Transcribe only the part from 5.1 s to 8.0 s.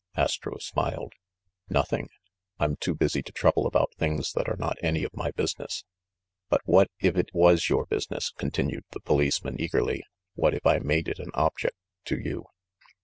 my business." "But what if it was your